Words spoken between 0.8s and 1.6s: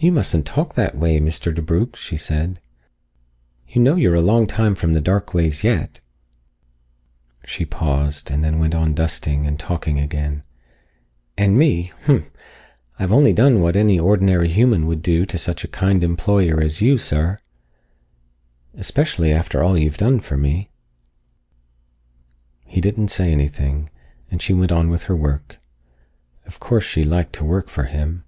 way, Mr.